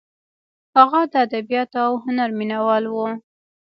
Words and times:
هغه 0.77 1.01
د 1.11 1.13
ادبیاتو 1.25 1.77
او 1.87 1.93
هنر 2.05 2.29
مینه 2.37 2.59
وال 2.65 2.85
و. 2.89 2.95